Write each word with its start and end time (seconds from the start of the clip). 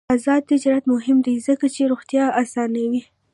آزاد 0.15 0.41
تجارت 0.51 0.83
مهم 0.93 1.17
دی 1.25 1.35
ځکه 1.47 1.65
چې 1.75 1.81
روغتیا 1.91 2.25
اسانوي. 2.41 3.01